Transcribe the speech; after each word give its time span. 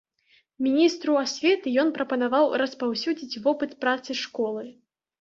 Міністру 0.67 1.11
асветы 1.25 1.75
ён 1.85 1.93
прапанаваў 1.99 2.59
распаўсюдзіць 2.65 3.41
вопыт 3.47 3.81
працы 3.87 4.11
школы. 4.27 4.63